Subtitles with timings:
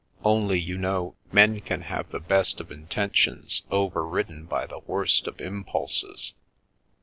[0.25, 5.27] Only, you know, men can have the best of intentions over ridden by the worst
[5.27, 6.33] of impulses.